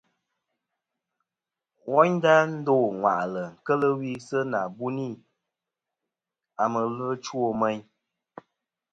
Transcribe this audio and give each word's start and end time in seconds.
Wayndà 1.93 2.33
dô 2.65 2.75
ŋwàʼlɨ 2.99 3.43
keli 3.65 3.89
wi 3.99 4.11
si 4.27 4.39
na 4.51 4.59
buni 4.77 5.07
a 6.61 6.63
ma 6.71 6.79
ɨlvɨ 6.87 7.05
ɨ 7.13 7.19
chow 7.25 7.47
meyn. 7.61 7.81